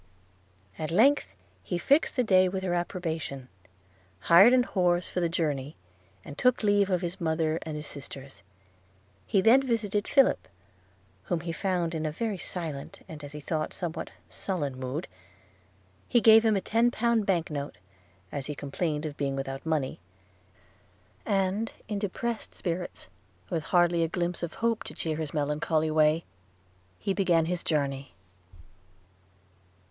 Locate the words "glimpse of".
24.07-24.55